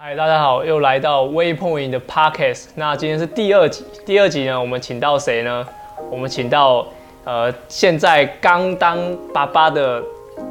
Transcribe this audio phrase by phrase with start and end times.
[0.00, 2.66] 嗨，大家好，又来到 Waypoint 的 Podcast。
[2.76, 5.66] 那今天是第二集，第二集呢，我们请到谁呢？
[6.08, 6.86] 我们请到
[7.24, 8.96] 呃，现在刚当
[9.34, 10.00] 爸爸的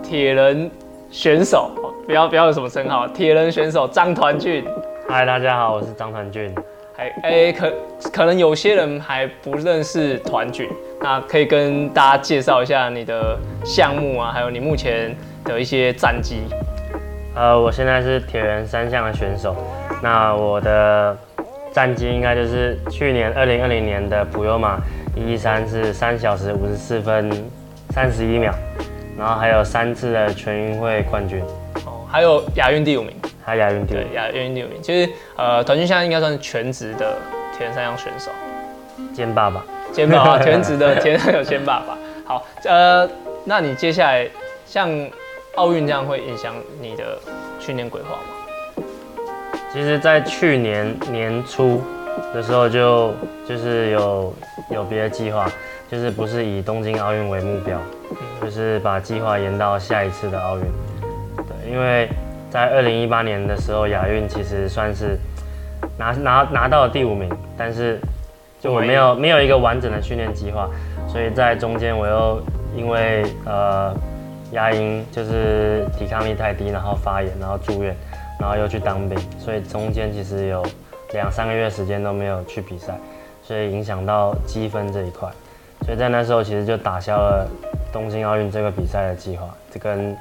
[0.03, 0.69] 铁人
[1.09, 1.71] 选手，
[2.05, 4.65] 不要不要有什么称号，铁人选手张团俊。
[5.07, 6.53] 嗨，大家好，我是张团俊。
[6.93, 7.73] 还哎、欸，可
[8.11, 10.69] 可能有些人还不认识团俊，
[10.99, 16.41] 那可以跟大家介绍一下你的项目啊，还有你目前的一些战绩。
[17.37, 19.55] 呃，我现在是铁人三项的选手。
[20.01, 21.15] 那我的
[21.71, 24.79] 战绩应该就是去年二零二零年的普悠玛
[25.15, 27.29] 一一三是三小时五十四分
[27.91, 28.51] 三十一秒，
[29.15, 31.39] 然后还有三次的全运会冠军。
[31.85, 33.13] 哦，还有亚运第五名。
[33.45, 34.07] 还有亚运第五名。
[34.07, 34.81] 对，亚运第五名。
[34.81, 37.15] 其实呃，团畯现在应该算是全职的
[37.55, 38.31] 铁人三项选手。
[39.13, 39.63] 兼爸爸。
[39.91, 41.95] 兼爸爸，全职的铁人有兼爸爸。
[42.25, 43.07] 好，呃，
[43.45, 44.27] 那你接下来
[44.65, 44.89] 像。
[45.57, 47.17] 奥运这样会影响你的
[47.59, 48.83] 训练规划吗？
[49.73, 51.81] 其实，在去年年初
[52.31, 53.11] 的时候就
[53.47, 54.33] 就是有
[54.69, 55.49] 有别的计划，
[55.91, 57.79] 就是不是以东京奥运为目标，
[58.39, 60.63] 就是把计划延到下一次的奥运。
[61.37, 62.07] 对，因为
[62.51, 65.17] 在二零一八年的时候，亚运其实算是
[65.97, 67.99] 拿拿拿到了第五名，但是
[68.61, 70.69] 就我没有没有一个完整的训练计划，
[71.07, 72.41] 所以在中间我又
[72.75, 73.91] 因为呃。
[74.51, 77.93] 牙龈就是抵抗力太低，然后发炎，然后住院，
[78.39, 80.65] 然后又去当兵，所以中间其实有
[81.11, 82.97] 两三个月时间都没有去比赛，
[83.43, 85.29] 所以影响到积分这一块，
[85.85, 87.45] 所以在那时候其实就打消了
[87.91, 90.15] 东京奥运这个比赛的计划，这跟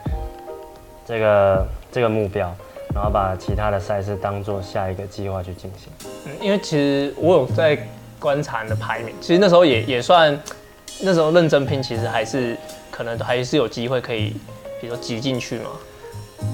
[1.07, 2.53] 这个这个目标，
[2.93, 5.93] 然后把其他的赛事当做下一个计划去进行。
[6.27, 7.79] 嗯，因为其实我有在
[8.19, 10.37] 观察你的排名，其实那时候也也算
[11.01, 12.57] 那时候认真拼，其实还是。
[12.97, 14.35] 可能还是有机会可以，
[14.81, 15.71] 比如说挤进去嘛，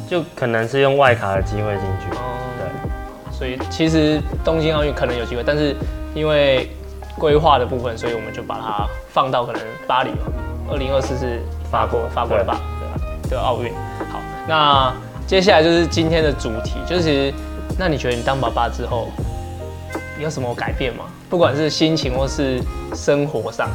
[0.09, 2.11] 就可能是用外卡的机会进去。
[2.59, 3.33] 对。
[3.33, 5.77] 所以其实东京奥运可能有机会，但是
[6.15, 6.69] 因为
[7.17, 10.19] 规划的部分，所以我们就把它放到可能巴黎嘛。
[10.69, 11.41] 二零二四是
[11.71, 12.61] 法国，法国的吧？
[12.81, 13.73] 对吧，的奥运。
[14.11, 14.19] 好，
[14.49, 14.93] 那
[15.27, 17.33] 接下来就是今天的主题，就是其实
[17.79, 19.09] 那你觉得你当爸爸之后
[20.21, 21.05] 有什么改变吗？
[21.31, 22.61] 不管是心情或是
[22.95, 23.69] 生活上。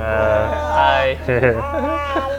[0.00, 1.14] 呃，嗨，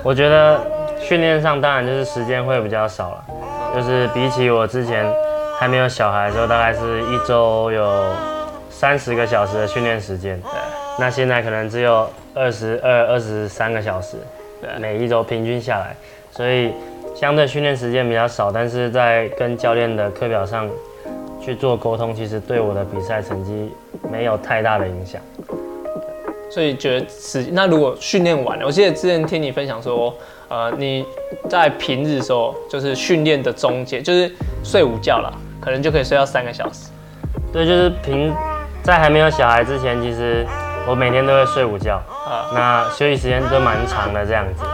[0.03, 0.59] 我觉得
[0.99, 3.25] 训练上当然就是时间会比较少了，
[3.75, 5.05] 就是比起我之前
[5.59, 8.03] 还没有小孩的时候，大概是一周有
[8.69, 10.49] 三十个小时的训练时间，对，
[10.99, 14.17] 那现在可能只有二十二、二十三个小时，
[14.59, 15.95] 对，每一周平均下来，
[16.31, 16.73] 所以
[17.15, 20.67] 相对训练时间比较少，但是在跟教练的课表上
[21.39, 23.71] 去做沟通，其实对我的比赛成绩
[24.11, 25.21] 没有太大的影响。
[26.53, 30.13] 所以觉得是那如果训练完了，我记得之前听你分享说，
[30.49, 31.05] 呃，你
[31.47, 34.29] 在平日的时候就是训练的中间，就是
[34.61, 36.89] 睡午觉了，可能就可以睡到三个小时。
[37.53, 38.33] 对，就是平
[38.83, 40.45] 在还没有小孩之前，其实
[40.89, 44.65] 我每天都会睡午觉啊，那休息时间都蛮长的这样子。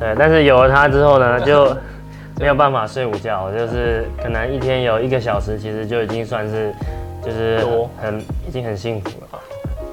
[0.00, 1.76] 对，对，但是有了他之后呢，就
[2.40, 6.74] 没有办法睡午觉，就是可能一天有一个小时，其实就已经算是
[7.24, 7.64] 就是
[8.02, 9.38] 很已经很幸福了。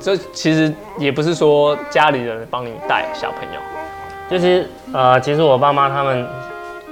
[0.01, 3.59] 这其实也不是说家里人帮你带小朋友，
[4.29, 6.27] 就是呃，其实我爸妈他们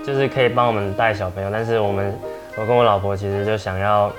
[0.06, 2.18] 就是可以帮我们带小朋友，但是我们
[2.56, 4.12] 我跟我老婆其实就想要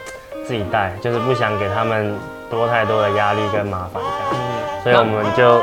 [0.45, 2.15] 自己带，就是不想给他们
[2.51, 5.61] 多太多的压力跟麻烦这样，嗯，所以我们就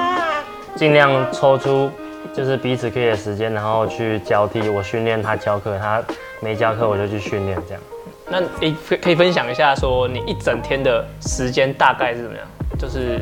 [0.77, 1.91] 尽量抽出
[2.33, 6.01] 就是彼此可以的时间，然后去交替，我训练他教课，他
[6.39, 7.83] 没教课我就去训练这样。
[8.29, 12.45] 那你可以分享一下，说你一整天的时间大概是怎么样？
[12.77, 13.19] 就是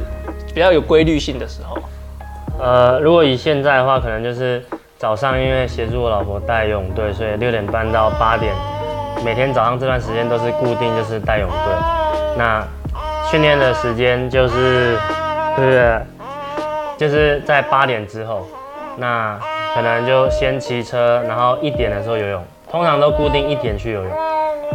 [0.53, 1.77] 比较有规律性的时候，
[2.59, 4.63] 呃，如果以现在的话，可能就是
[4.97, 8.53] 早上，因为协助我老婆带泳队，所以六点半到八点，
[9.23, 12.37] 每天早上这段时间都是固定，就是带泳队。
[12.37, 12.67] 那
[13.31, 14.97] 训练的时间就是，
[15.57, 16.01] 是，
[16.97, 18.45] 就是在八点之后，
[18.97, 19.39] 那
[19.73, 24.11] 可能就先骑车，然后一点的时候游泳，通常都固定一点去游泳，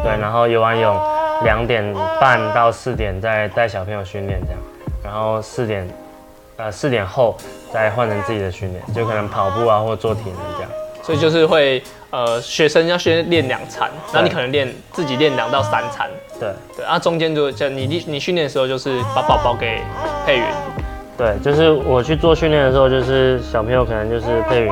[0.03, 0.99] 对，然后游完泳。
[1.43, 1.83] 两点
[2.21, 4.61] 半到四点再带小朋友训练这样，
[5.03, 5.89] 然后四点，
[6.57, 7.37] 呃四点后
[7.73, 10.71] 再换成自己的训练，就可能跑步啊或做体能这样。
[11.03, 16.09] 所以就是会呃学生要先练两餐，然后你可能练自己练两到三餐。
[16.39, 19.81] 对对，然后中间就就你你你训练的时候就是把宝宝给
[20.27, 20.45] 配云。
[21.17, 24.69] 对，就是我去做训练的时候，就是小朋友可能就是配云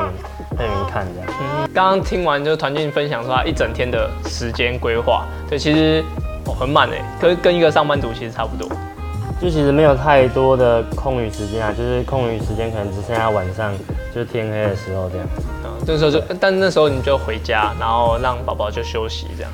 [0.57, 1.29] 佩云看这样。
[1.41, 6.03] 嗯，刚刚听完就是团畯分享说他一整天的时间规划，对，其实。
[6.57, 8.67] 很慢哎，跟跟一个上班族其实差不多，
[9.41, 13.73] 就其实没有太多的空余时间啊，就是空余时间可能只剩下晚上，
[14.13, 15.25] 就是天黑的时候这样。
[15.63, 19.51] 嗯，这时候就，但那时候你就回家，然后让宝宝就休息这样。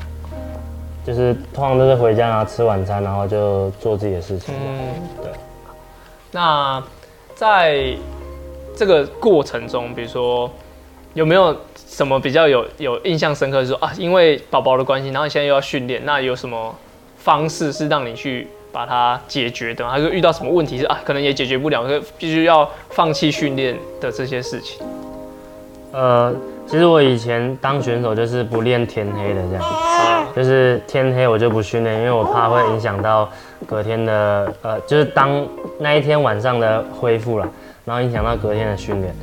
[1.06, 4.52] 就是通常都是回家然后吃晚餐，然后就做自己的事情。
[4.58, 5.30] 嗯，对。
[6.32, 6.82] 那
[7.36, 7.96] 在
[8.74, 10.50] 这个过程中，比如说
[11.14, 11.56] 有没有
[11.86, 16.74] 什么比较有有印象深刻的说啊，因为宝宝的关系，然后你现在又要训练，那有什么
[17.18, 19.88] 方式是让你去把它解决的？
[19.88, 24.86] 还是遇到什么问题是啊，可能也解决不了，就必须要放弃训练的这些事情？
[25.92, 26.30] 呃，
[26.66, 33.26] 其实我以前当选手就是不练天黑的这样，啊、就是天黑我就不训练，因为我怕会影响到
[33.64, 35.46] 隔天的呃，就是当
[35.78, 37.48] 那一天晚上的恢复了，
[37.86, 39.14] 然后影响到隔天的训练。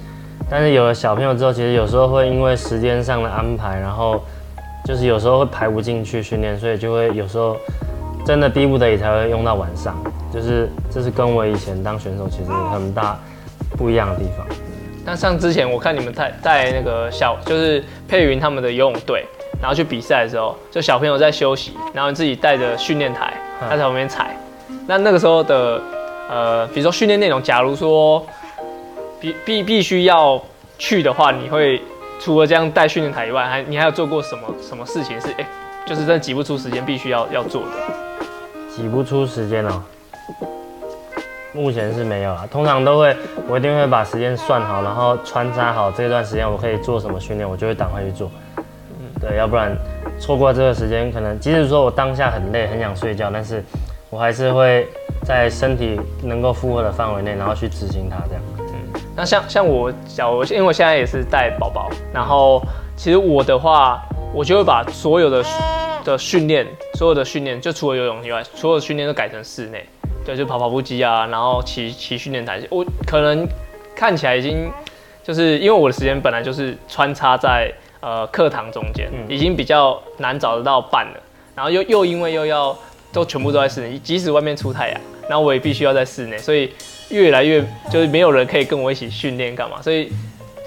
[0.49, 4.19] 但是有了小朋友之后，其实有时候会因为时间上的安排，然后
[4.83, 7.55] 就是有时候会排不进去训练，所以就会有时候
[8.25, 9.95] 真的逼不得已才会用到晚上，
[10.33, 13.19] 就是这是跟我以前当选手其实很大
[13.77, 14.45] 不一样的地方。
[15.05, 19.25] 那像之前我看你们带带那个小，就是佩云他们的游泳队，
[19.59, 24.33] 然后去比赛的时候，就小朋友在休息，然后你自己带着训练台，他在旁边踩。
[24.87, 25.81] 那那个时候的，
[26.29, 28.25] 呃，比如说训练内容，假如说
[29.19, 30.41] 必必必须要
[30.77, 31.81] 去的话，你会
[32.21, 35.45] 除了这样带训练台以外，还你还有做过什么什么事情是哎、欸，
[35.85, 37.69] 就是真的挤不出时间，必须要要做的？
[38.75, 39.83] 挤不出时间哦。
[41.53, 43.15] 目前是没有啊，通常都会，
[43.47, 48.31] 我一定会把时间算好，然后穿插好这段时间我可以做什么训练，我就会赶快去做。
[48.57, 49.77] 嗯，对，要不然
[50.19, 53.63] 错过这个时间，可能即使说我当下很累，很想睡觉，但是
[54.09, 54.87] 我还是会
[55.23, 58.41] 在身体能够负荷的范围内，然后去执行它这样。
[58.57, 62.59] 嗯，那像像我小，因为我现在也是带宝宝，然后
[62.95, 64.01] 其实我的话，
[64.33, 65.43] 我就会把所有的
[66.03, 69.85] 的训练，所有的训练，就除了游泳以外，所有的训练都改成室内。
[70.25, 72.61] 对，就跑跑步机啊，然后骑骑训练台。
[72.69, 73.47] 我可能
[73.95, 74.71] 看起来已经
[75.23, 81.19] 就是因为我的时间本来就是穿插在呃课堂中间，嗯、已经比较难找得到伴了。
[81.55, 82.77] 然后又又因为又要
[83.11, 86.71] 都全部都在室内，即使外面出太阳，然后我也必须要在室内，所以
[87.09, 87.61] 越来越
[87.91, 90.11] 就是没有人可以跟我一起训练干嘛，所以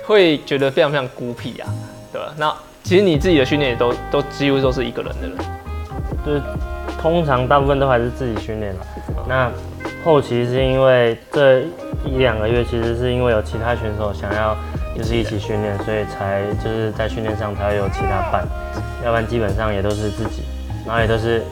[0.04, 1.66] 会觉得非常非常孤僻啊，
[2.12, 2.34] 对吧？
[2.36, 2.54] 那
[2.86, 5.44] 其实你自己的训练也都都几乎都是一个人的了，
[6.24, 6.40] 就是
[7.02, 8.80] 通常大部分都还是自己训练了。
[9.26, 9.50] 那
[10.04, 11.62] 后期是因为这
[12.04, 14.56] 一两个月，其实是因为有其他选手想要
[14.96, 18.46] 就是一起训练，所以才就是在训练上才会有其他伴，
[19.04, 20.44] 要不然基本上也都是自己，
[20.86, 21.42] 然后也都是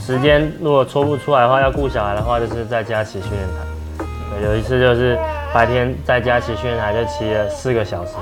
[0.00, 4.44] 时间如果抽不出来的话，要顾小孩的话，就是在家骑训练台。
[4.44, 5.16] 有一次就是
[5.54, 8.14] 白天在家骑训练台，就骑了四个小时。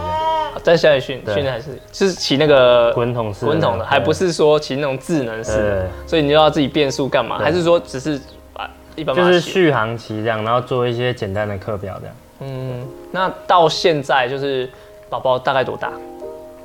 [0.64, 7.38] 在家里训训练还是是骑那个滚筒式滚筒的，还不是说骑那种智能式的，所以你就要自己变速干嘛？
[7.38, 8.19] 还是说只是
[8.55, 9.14] 把一般？
[9.14, 12.16] 就是续航骑这样，然后做一些简单的课表这样。
[12.40, 14.66] 嗯，那到现在就是
[15.11, 15.93] 宝宝大概多大？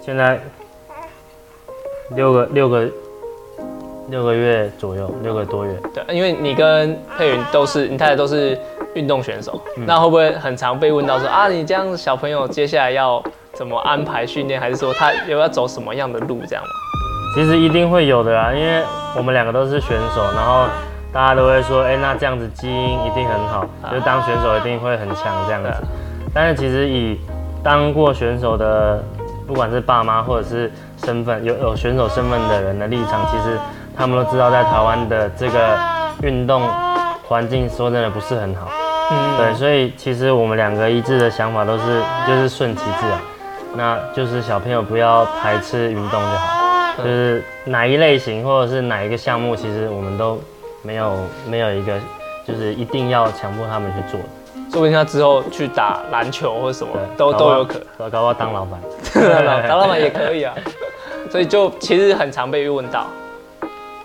[0.02, 0.40] 现在
[2.16, 2.90] 六个六个
[4.08, 5.74] 六个月左右，六个多月。
[5.94, 8.58] 对，因为你跟佩云都是，你太太都是
[8.96, 13.22] 运动选手，嗯、那会不会很常被问到说啊，你这样小朋友接下来要
[13.60, 16.70] 怎么安排训练，还是说他又要走什么样的路这样吗？
[17.36, 18.82] 其实一定会有的啦，因为
[19.18, 20.66] 我们两个都是选手，然后。
[21.12, 25.70] 大家都会说，哎、欸，那这样子基因一定很好，就当选手一定会很强这样子。
[26.32, 27.20] 但是其实以
[27.64, 29.04] 当过选手的，
[29.48, 30.72] 不管是爸妈或者是
[31.04, 33.58] 身份有有选手身份的人的立场，其实
[33.98, 35.76] 他们都知道，在台湾的这个
[36.22, 36.62] 运动
[37.28, 38.68] 环境说真的不是很好。
[39.10, 43.20] 嗯，对，所以其实我们两个一致的想法都是，就是顺其自然，
[43.76, 50.40] 那就是小朋友不要排斥运动就好，就是哪一类型或者是哪一个项目，其实我们都。
[50.82, 51.14] 没有
[51.46, 52.00] 没有一个，
[52.48, 54.26] 就是一定要强迫他们去做的。
[54.72, 58.10] 说不定他之后去打篮球或者什么，都都有可能。
[58.10, 58.80] 搞不好当老板，
[59.68, 60.56] 当老板也可以啊。
[61.30, 63.08] 所以就其实很常被问到，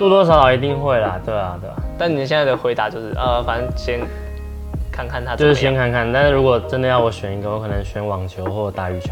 [0.00, 1.76] 多多少少一定会啦，对啊对啊。
[1.96, 4.00] 但你现在的回答就是，呃，反正先
[4.90, 5.36] 看看他。
[5.36, 9.10] 就是先看看，但是如果真的要我选一个，我可能选网球或打羽球。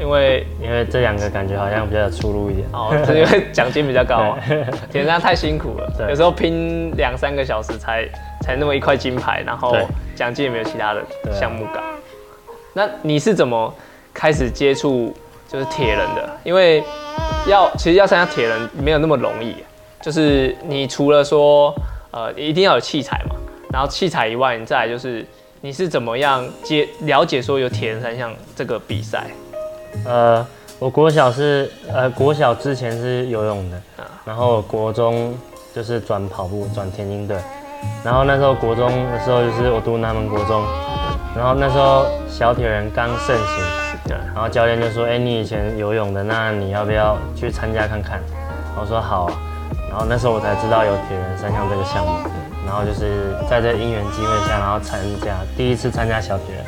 [0.00, 2.66] 因为因为这两个感觉好像比较有出路一点。
[2.72, 4.38] 哦，是因为奖金比较高啊，
[4.90, 8.08] 铁人太辛苦了，有时候拼两三个小时才
[8.42, 9.76] 才那么一块金牌，然后
[10.14, 11.02] 奖金也没有其他的
[11.32, 11.80] 项目高。
[12.72, 13.74] 那你是怎么
[14.14, 15.14] 开始接触
[15.48, 16.38] 就是铁人的？
[16.44, 16.82] 因为
[17.48, 19.56] 要其实要参加铁人没有那么容易，
[20.00, 21.74] 就是你除了说
[22.12, 23.34] 呃一定要有器材嘛，
[23.72, 25.26] 然后器材以外，你再来就是
[25.60, 29.26] 你是怎么样接了解说有铁人三项这个比赛？
[30.04, 30.46] 呃，
[30.78, 33.80] 我国小是呃国小之前是游泳的，
[34.24, 35.34] 然后国中
[35.74, 37.36] 就是转跑步转田径队，
[38.04, 40.62] 然后那时候国中的时候就是我读南门国中，
[41.36, 43.64] 然后那时候小铁人刚盛行，
[44.06, 48.20] 对，然后教练就说，哎，你以前游泳的，那你要不要去参加看看？
[48.80, 49.32] 我说好啊，
[49.90, 52.12] 然后那时候我才知道有铁人三项这个项目，
[52.64, 56.64] 然后就是在这因缘机会下，然后参加第一次参加小铁人。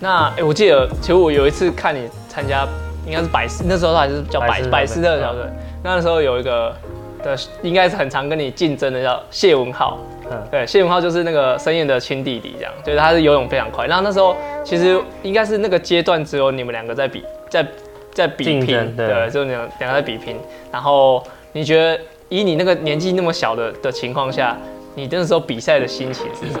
[0.00, 2.66] 那哎、欸，我记得其实我有一次看你参加，
[3.06, 5.42] 应该是百事，那时候还是叫百百事特小队。
[5.82, 6.74] 那时候有一个
[7.22, 9.98] 的，应该是很常跟你竞争的，叫谢文浩。
[10.30, 13.86] 嗯，对，谢文浩就是那个申燕的亲弟弟，这样，就是他是游泳非常快。
[13.86, 17.66] 然后那时候其实应该是那个阶段只有你们两个在比，在
[18.12, 20.36] 在比拼，对，对，就两两个在比拼。
[20.70, 24.56] 然后你觉得以你那个年纪那么小的的情况下，
[24.94, 26.60] 你那时候比赛的心情是什么？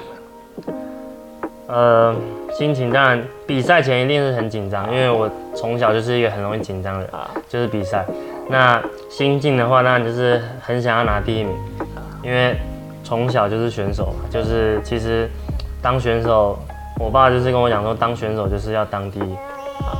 [1.68, 2.16] 呃，
[2.50, 7.10] 心情当然比赛前一定是很紧张，因为我从小就是一个很容易紧张的人，
[7.46, 8.06] 就是比赛。
[8.48, 11.54] 那心境的话，当然就是很想要拿第一名，
[12.22, 12.56] 因为
[13.04, 15.28] 从小就是选手嘛，就是其实
[15.82, 16.58] 当选手，
[16.98, 19.36] 我爸就是跟我讲说，当选手就是要当第一，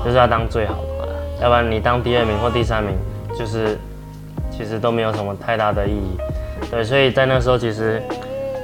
[0.02, 0.72] 就是要当最好
[1.02, 2.94] 的，要不然你当第二名或第三名，
[3.38, 3.76] 就是
[4.50, 6.16] 其实都没有什么太大的意义。
[6.70, 8.02] 对，所以在那时候其实。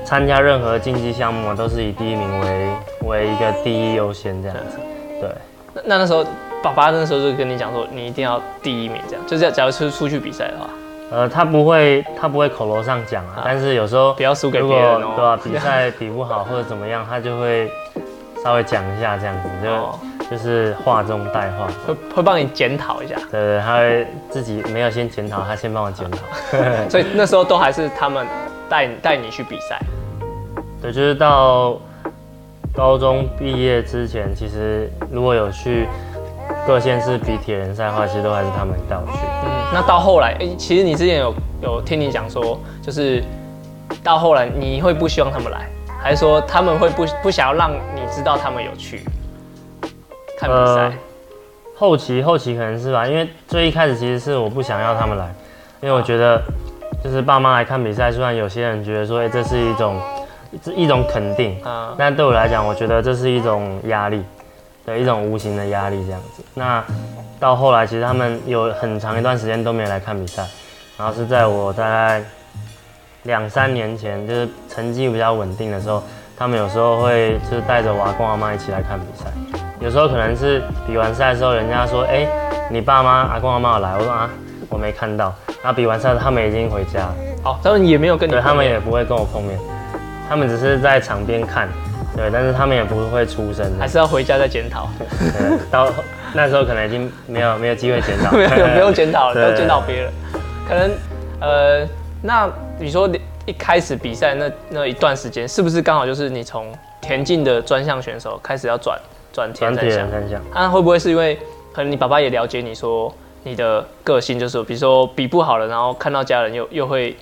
[0.04, 2.70] 参加任何竞技项目啊，都是以第一名为
[3.06, 4.78] 为一个第一优先这样子。
[5.20, 5.30] 对，
[5.72, 6.24] 那那那时候
[6.62, 9.26] 爸爸那时候就跟你讲说，你一定要第一名这样。
[9.26, 10.68] 就是假如出出去比赛的话，
[11.10, 15.12] 呃，他不会他不会口头上讲啊，但是有时候不要输给别人哦。
[15.16, 17.70] 对啊，比赛比不好或者怎么样，他就会
[18.42, 23.14] 稍微讲一下这样子，就就是话中带话，会会帮你检讨一下。
[23.30, 26.18] 对对，他会自己没有先检讨，他先帮我检讨。
[26.90, 28.26] 所以那时候都还是他们
[28.68, 29.78] 带带你去比赛。
[30.84, 31.78] 对，就是到
[32.74, 35.88] 高中毕业之前，其实如果有去
[36.66, 39.18] 各县市比铁人赛的话，其实都还是他们带我去。
[39.46, 43.24] 嗯，那到后来，哎，其实你之前有有听你讲说，就是
[44.02, 45.66] 到后来你会不希望他们来，
[46.02, 49.00] 还是说他们会不不想要让你知道他们有去
[50.38, 50.82] 看比赛？
[50.82, 50.92] 呃，
[51.78, 55.34] 后期后期可能是吧，因为最一开始其实是我不想要他们来，
[55.80, 56.42] 因为我觉得
[57.02, 59.98] 就是爸妈来看比赛，虽然有些人觉得说，哎，这是一种。
[60.62, 64.22] 是一种肯定，啊，但对我来讲，我觉得这是一种压力，
[64.84, 66.42] 对，一种无形的压力这样子。
[66.54, 66.84] 那
[67.40, 70.46] 到后来，其实他们有很长一段时间都没来看比赛，
[70.98, 72.22] 然后是在我大概
[73.24, 76.02] 两三年前，就是成绩比较稳定的时候，
[76.36, 79.26] 他们有时候会就是带着我阿公阿妈一起来看比赛。
[79.80, 82.28] 有时候可能是比完赛的时候，人家说，哎、欸，
[82.70, 84.30] 你爸妈阿公阿妈有来，我说啊，
[84.70, 85.34] 我没看到。
[85.62, 87.14] 然后比完赛，他们已经回家了。
[87.44, 89.58] 哦，他们也没有跟你，对，他们也不会跟我碰面。
[90.28, 91.68] 他们只是在场边看，
[92.16, 94.88] 对，但是他们也不会出声，还是要回家再检讨。
[95.70, 95.88] 到
[96.32, 100.12] 那时候可能已经没有没有机会检讨， 没有不用检讨 了，都检讨别人。
[100.66, 100.90] 可能
[101.40, 101.86] 呃，
[102.22, 103.08] 那你说
[103.44, 108.98] 一开始比赛那那一段时间，是不是刚好就是你从田径的专项选手开始要转
[109.32, 110.40] 转田三项？
[110.52, 111.38] 啊，会不会是因为
[111.72, 117.14] 可能你爸爸也了解你说你的个性，就是比如说比不好了，然后看到家人又又会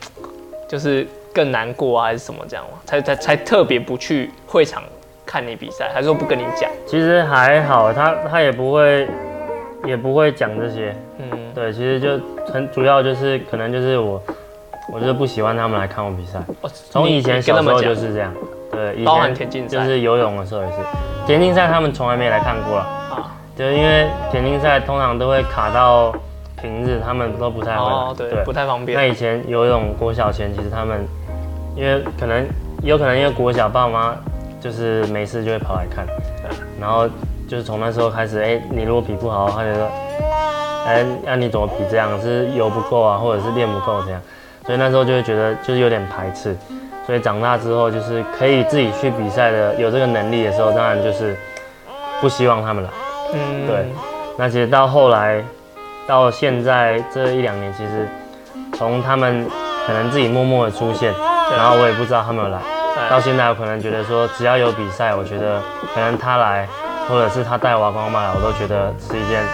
[0.69, 1.07] 就是。
[1.35, 2.79] 更难过啊，还是什么这样吗？
[2.85, 4.83] 才才才特别不去会场
[5.25, 6.71] 看你比赛，还是说不跟你讲？
[6.87, 9.09] 其实还好，他他也不会
[9.85, 10.95] 也不会讲这些。
[11.19, 12.21] 嗯，对，其实就
[12.53, 14.23] 很主要就是可能就是我，
[14.93, 16.39] 我就是不喜欢他们来看我比赛。
[16.91, 18.35] 从以前小时候就是这样。
[18.71, 20.77] 对，以前田径就是游泳的时候也是，
[21.27, 22.83] 田径赛他们从来没来看过了。
[22.83, 26.13] 啊，就是因为田径赛通常都会卡到
[26.61, 27.85] 平日，他们都不太会。
[27.85, 28.99] 哦，对，对，不太方便。
[28.99, 31.07] 那以前游泳国小前，其实他们。
[31.77, 32.47] 因为可能
[32.83, 34.15] 有可能因为国小爸妈
[34.61, 36.07] 就是没事就会跑来看，
[36.81, 37.09] 然后
[37.49, 39.89] 就是从那时候开始，哎，你如果皮不好，他就说，
[40.87, 42.09] 哎，那你怎么比这样？
[42.21, 44.21] 是油不够啊，或者是练不够这样？
[44.65, 46.57] 所以那时候就会觉得就是有点排斥。
[47.05, 51.37] 所以长大之后就是可以自己去比赛的，有这个能力的时候，当然就是
[52.21, 52.91] 不希望他们来。
[53.35, 53.87] 嗯，对。
[54.39, 55.43] 那其实到后来
[56.07, 58.07] 到现在这一两年，其实
[58.75, 59.49] 从他们
[59.87, 61.13] 可能自己默默的出现。
[61.51, 62.59] 然后我也不知道他们有来，
[63.11, 65.61] 到现在我可能觉得说，只要有比赛，我觉得
[65.95, 66.67] 可能他来，
[67.07, 69.45] 或者是他带我阿公阿妈来，我都觉得是一件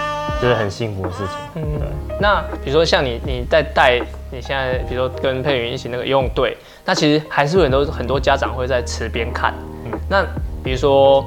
[0.40, 1.36] 就是很幸福的事情。
[1.56, 1.88] 嗯，对。
[2.20, 9.52] 那比如说像你，你在带你现在，比如说跟佩云一起那个游泳队，那其实还是有很多很多家长会在池边看。
[9.86, 9.98] 嗯。
[10.08, 10.22] 那
[10.62, 11.24] 比如说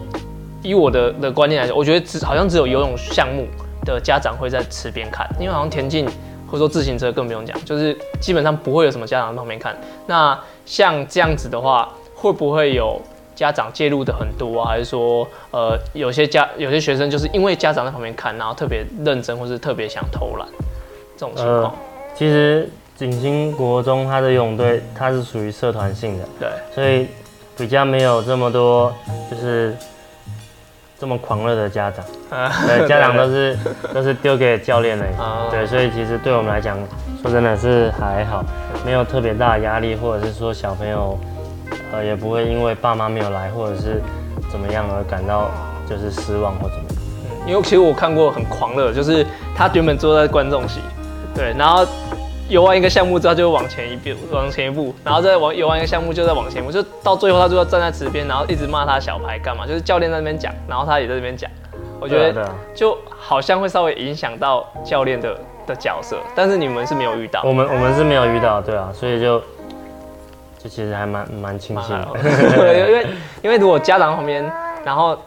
[0.61, 3.45] 以我的的观念来说，我觉得只好像只有游泳项目
[3.83, 6.07] 的家长会在池边看，因为好像田径。
[6.51, 9.75] 或者说自行车更不用讲，就是基本上不会有什么家长在旁边看。
[10.05, 13.01] 那像这样子的话，会不会有
[13.33, 14.67] 家长介入的很多啊？
[14.69, 20.47] 还是说，呃，有些家有些学生就是因为家长在旁边看，然后特别认真，或是特别想偷懒
[21.17, 21.63] 这种情况？
[21.63, 21.73] 呃，
[22.13, 27.07] 其实景星国中他的游泳队，它是属于社团性的，对，所以
[27.57, 28.93] 比较没有这么多
[29.31, 29.75] 就是
[31.01, 32.05] 这么狂热的家长，
[32.67, 33.57] 对，家长都是
[33.91, 35.03] 都是丢给教练的，
[35.49, 36.77] 对，所以其实对我们来讲，
[37.23, 38.45] 说真的是还好，
[38.85, 41.17] 没有特别大的压力，或者是说小朋友，
[41.91, 43.99] 呃，也不会因为爸妈没有来或者是
[44.51, 45.49] 怎么样而感到
[45.89, 46.83] 就是失望或怎么
[47.47, 50.81] 因为其实我看过很狂热，就是他原本坐在观众席，
[51.33, 51.83] 对，然后。
[52.51, 59.65] 游完一个项目之后，就往前一步，往前一步，然后再往游完一个项目，就再往前一步，就到最后，他就要站在池边，然后一直骂他小牌干嘛？
[59.65, 61.49] 就是教练在那边讲，然后他也在这边讲。
[62.01, 67.41] 我觉得就好像会稍微影响到教练的的角色，但是你们是没有遇到。
[67.45, 69.39] 我们我们是没有遇到，对啊，所以就
[70.59, 72.07] 就其实还蛮蛮清晰的，
[72.73, 73.07] 因为
[73.43, 74.43] 因为如果家长旁边，
[74.83, 75.17] 然后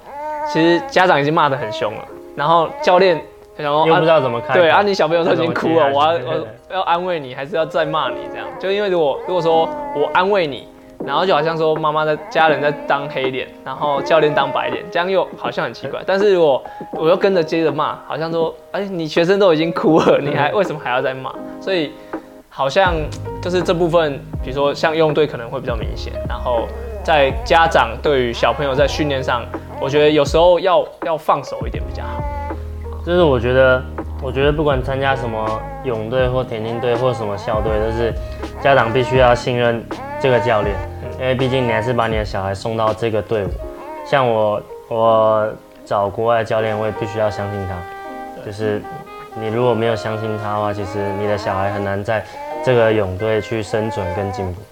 [0.53, 2.05] 其实家长已经骂得很凶了，
[2.37, 3.19] 然后教练。
[3.57, 8.47] 然后又不知道怎么看，对啊，你小朋友都已经哭了，我要我要安慰你，还是要再骂你这样？
[8.59, 10.67] 就因为如果如果说我安慰你，
[11.07, 16.01] 然后就好像说妈妈的家人在当黑脸，然后教练当白脸，这样又好像很奇怪。
[16.07, 21.33] 但是如果我又跟着接着骂，好像说，哎，你学生都已经哭了，你还为什么还要再骂？
[21.61, 21.93] 所以
[22.49, 22.95] 好像
[23.43, 26.67] 就是这部分，比如说像游泳队可能会比较明显，然后
[27.03, 29.45] 在家长对于小朋友在训练上，
[29.81, 32.23] 我觉得有时候要要放手一点比较好。
[33.05, 33.83] 就是我觉得，
[34.23, 38.15] 我觉得不管参加什么泳队或田径队或什么校队，都是
[38.63, 39.85] 家长必须要信任
[40.19, 40.75] 这个教练，
[41.21, 43.51] 因为毕竟你还是把你的小孩送到这个队伍。
[44.07, 45.49] 像我，我
[45.85, 47.75] 找国外的教练，我也必须要相信他。
[48.47, 48.81] 就是
[49.35, 52.25] 你如果没有相信他的话，其实你的小孩很难在
[52.65, 54.63] 这个泳队去生存跟进步。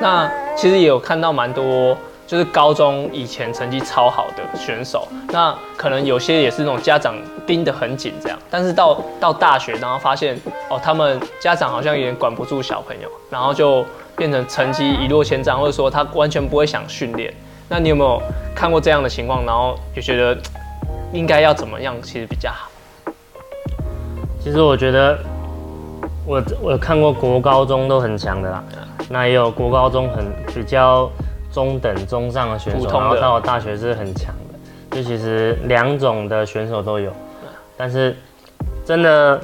[0.00, 1.94] 那其实也有看到蛮多。
[2.28, 7.14] 就是高中以前成绩超好的选手，那可能有些也是那种家长
[7.46, 13.82] 盯得很紧这样，但是到到大学，然后发现哦，他们家长好像有点管不住小朋友，然后就
[14.14, 17.32] 变成成绩一落千丈，或者说他完全不会想训练。
[17.66, 18.20] 那你有没有
[18.54, 19.46] 看过这样的情况？
[19.46, 20.36] 然后也觉得
[21.14, 22.68] 应该要怎么样其实比较好？
[24.44, 25.18] 其实我觉得
[26.26, 28.62] 我我看过国高中都很强的啦，
[29.08, 31.10] 那也有国高中很比较。
[31.58, 37.10] 中等、中上的选手，然后到了大学是很强的，就其实两种的选手都有，
[37.76, 38.14] 但是
[38.84, 39.40] 真的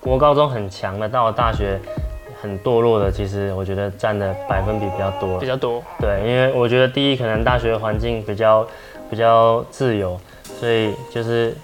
[0.00, 1.78] 国高中很强的，到了大学
[2.42, 5.80] 很堕落的，其实我觉得占的百分比比较多，比较多。
[6.00, 8.66] 对，因为我觉得第一，可能大学环境比较
[9.08, 10.18] 比较自由，
[10.58, 11.56] 所以就是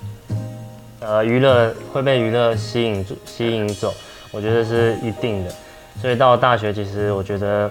[1.00, 3.92] 呃娱乐会被娱乐吸引住、吸引走，
[4.30, 5.50] 我觉得是一定的。
[6.00, 7.68] 所以到了大学，其实我觉得。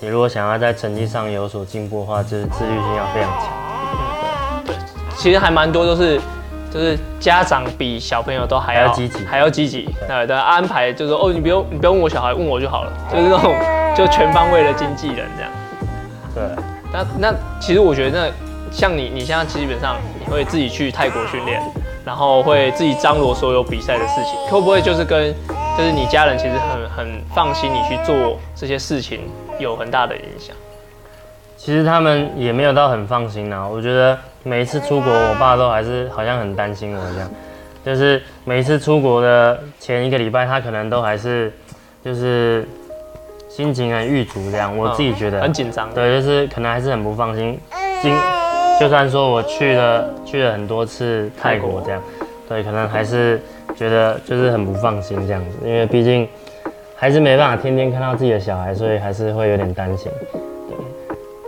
[0.00, 3.48] 你如果想要在成绩上有所进步的话，就是自律性要非常强。
[3.92, 4.76] 嗯，对，
[5.16, 6.20] 其实还蛮多都是，
[6.70, 9.88] 就是家长比小朋友都还要积极，还要积极。
[10.06, 13.54] 对，对，安排就是说，哦，你不用，你不用问我小孩，问我就好了，就是那种
[13.96, 15.52] 就全方位的经纪人这样。
[16.34, 18.32] 对，那那其实我觉得，那
[18.70, 21.62] 像你，你现在基本上你会自己去泰国训练，
[22.04, 25.32] 然后会自己张罗所有比赛的事情，会不会就是跟
[25.78, 29.20] 就是你家人其实很很放心你去做这些事情？
[29.58, 30.54] 有很大的影响。
[31.56, 33.66] 其实他们也没有到很放心啊。
[33.66, 37.30] 我觉得每一次出国，我爸都还是好像很担心我这样。
[37.84, 41.52] 就是每一次出国的前一个礼拜，他可能都还是
[42.04, 42.66] 就是
[43.48, 44.76] 心情很郁卒这样。
[44.76, 45.88] 我自己觉得很紧张。
[45.94, 47.58] 对，就是可能还是很不放心。
[48.02, 48.14] 今
[48.78, 52.02] 就算说我去了去了很多次泰国这样，
[52.48, 53.40] 对，可能还是
[53.74, 56.28] 觉得就是很不放心这样子，因为毕竟。
[56.96, 60.10] 还是没办法天天看到自己的小孩，所以还是会有点担心。
[60.32, 60.76] 对，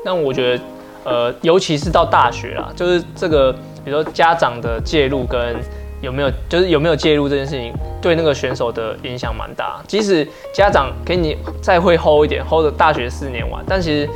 [0.05, 0.65] 那我觉得，
[1.05, 3.53] 呃，尤其是到大学啦，就是这个，
[3.85, 5.57] 比如说家长的介入跟
[6.03, 9.81] 有没有，就是有没有介入这件事情，对那个选手的影响蛮大。
[9.87, 14.09] 即使家长给你再会 hold 一点，hold 大学四年完，但其实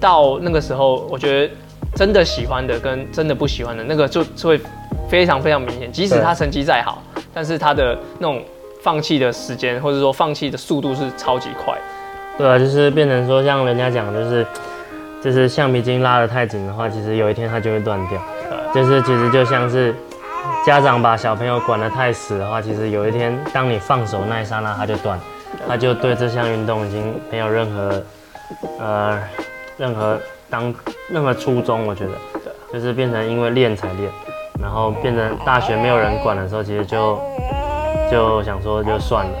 [0.00, 1.54] 到那个时候，我觉得
[1.94, 4.60] 真的喜欢的跟真的不喜欢的那个就就会
[5.08, 5.90] 非常非常明显。
[5.90, 7.02] 即使他成绩再好，
[7.34, 8.40] 但是他的那种。
[8.82, 11.74] 放弃的时间，或者说放弃的速度是超级快。
[12.36, 14.46] 对啊，就是变成说，像人家讲，就是
[15.20, 18.20] 就是橡皮筋拉得太紧的话，其实有一天它就会断掉。
[18.72, 19.92] 对，就是其实就像是
[20.64, 25.18] 家长把小朋友管得太死的话，其实有一天当你放手那一刹那，它就断，
[25.66, 28.02] 他就对这项运动已经没有任何
[28.78, 29.18] 呃
[29.76, 30.16] 任何
[30.48, 30.72] 当
[31.10, 31.84] 任何初衷。
[31.88, 32.12] 我觉得，
[32.44, 34.08] 对，就是变成因为练才练，
[34.62, 37.20] 然后变成大学没有人管的时候，其实就。
[38.10, 39.32] 就想说就算了，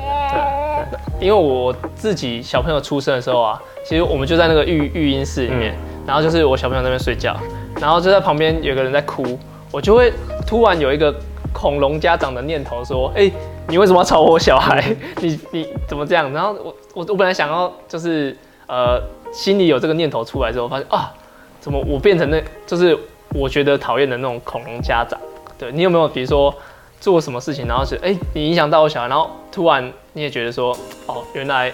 [0.90, 7.36] 对对，因为我自己小朋友出生的时候啊，其实我们就在那个育育婴室里面，嗯、然后就是我小朋友在那边睡觉，
[7.80, 9.38] 然后就在旁边有个人在哭，
[9.72, 10.12] 我就会
[10.46, 11.14] 突然有一个
[11.52, 13.32] 恐龙家长的念头说，哎、欸，
[13.68, 14.84] 你为什么要吵我小孩？
[15.20, 16.32] 你你怎么这样？
[16.32, 19.00] 然后我我我本来想要就是呃
[19.32, 21.12] 心里有这个念头出来之后，发现啊，
[21.60, 22.96] 怎么我变成那就是
[23.34, 25.18] 我觉得讨厌的那种恐龙家长。
[25.58, 26.54] 对，你有没有比如说
[27.00, 31.72] 做什么事情，然后是哎、欸，你影响到我小孩，然后突然你也觉得说，哦，原来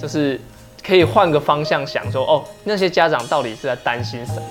[0.00, 0.40] 就是
[0.86, 4.42] 可以换个方向想说，哦，那些家长到底是在担心什么？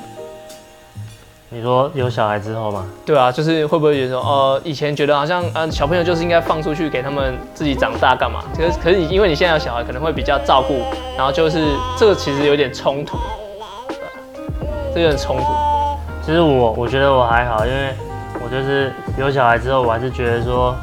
[1.50, 2.86] 你说有小孩之后吗？
[3.06, 8.44] 对啊，就是会不会觉得说，呃，以前觉得好像，嗯、呃，小朋友就是应该放出去给他们自己长大干嘛？
[8.58, 10.82] 可是，可是因为你现在有小孩，可能会比较照顾，
[11.16, 11.66] 然后就是
[11.98, 13.18] 这个其实有点冲突，
[14.94, 15.44] 这有点冲突。
[16.26, 17.94] 其实我我觉得我还好，因为
[18.44, 20.76] 我就是有小孩之后，我还是觉得说，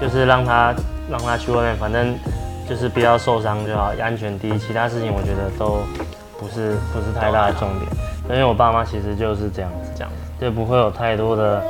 [0.00, 0.74] 就是让他
[1.10, 2.14] 让他去外面，反正
[2.68, 5.80] 就是不要受伤就好，安全第一，其他事情我觉得都
[6.38, 7.90] 不是不是太大的重点。
[8.30, 11.62] 因为我爸妈其实就是这样子，这样子，就不会有太多的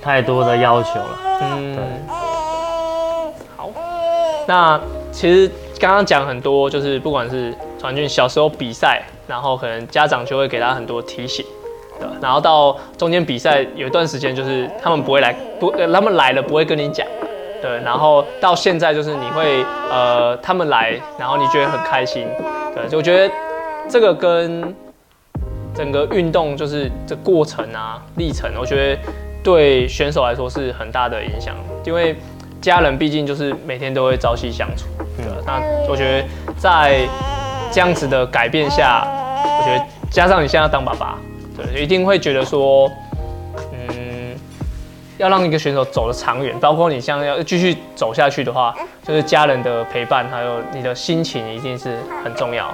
[0.00, 1.18] 太多的要求了。
[1.42, 1.78] 嗯，
[3.56, 3.70] 好，
[4.48, 4.80] 那
[5.12, 11.44] 其实刚刚讲很多，就是不管是传俊小时候比赛，然后可能家长就会给他很多提醒，
[12.02, 12.10] 对。
[12.20, 17.06] 然后到中间比赛有一段时间，就是他们不会来，不，他们来了不会跟你讲，
[17.62, 17.70] 对。
[17.84, 22.26] 然后到现在就是你会，呃，他们来，然后你觉得很开心，
[22.74, 22.88] 对。
[22.88, 23.32] 就我觉得
[23.88, 24.74] 这个跟
[25.74, 29.02] 整个运动就是这过程啊，历程，我觉得
[29.42, 32.16] 对选手来说是很大的影响，因为
[32.60, 34.86] 家人毕竟就是每天都会朝夕相处。
[35.16, 36.24] 对，那我觉得
[36.56, 37.00] 在
[37.70, 39.04] 这样子的改变下，
[39.44, 41.18] 我觉得加上你现在要当爸爸，
[41.70, 42.90] 对，一定会觉得说，
[43.72, 44.36] 嗯，
[45.18, 48.74] 要让一个选手走得长远，包括你像要继续走下去的话，
[49.06, 52.72] 就是家人的陪伴，还有你的心情一定是很重要。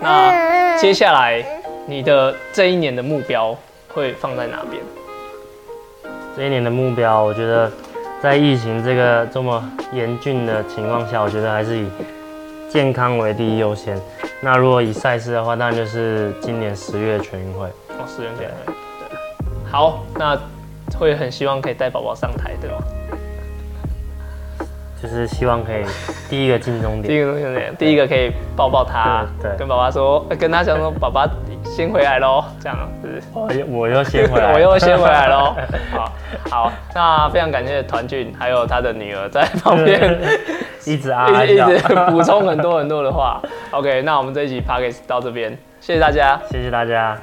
[0.00, 1.44] 那接下来。
[1.88, 3.56] 你的这一年的目标
[3.94, 4.82] 会放在哪边？
[6.36, 7.70] 这一年的目标，我觉得
[8.20, 9.62] 在疫情这个这么
[9.92, 11.86] 严峻的情况下，我觉得还是以
[12.68, 13.96] 健康为第一优先。
[14.40, 17.68] 那如果以赛事的话，当然就是今年十月全运会。
[17.98, 18.64] 哦，十月全运会。
[18.66, 19.18] 对。
[19.70, 20.38] 好，那
[20.98, 22.78] 会很希望可以带宝宝上台，对吗？
[25.02, 25.84] 就是希望可以
[26.28, 31.28] 第一个进终点，第一个终点，第一个可以抱抱他，对，跟爸爸说，跟他讲说， 爸爸
[31.64, 33.22] 先回来喽， 这样子。
[33.34, 35.54] 我又我又先回来，我又先回来喽。
[35.92, 36.12] 好，
[36.50, 40.18] 好，那非常感谢团俊还有他的女儿在旁边
[40.86, 41.78] 一直啊一直
[42.10, 43.40] 补充很多很多的话。
[43.72, 47.16] OK，那我们这一集 Podcast 到这边，谢谢大家，谢谢大家。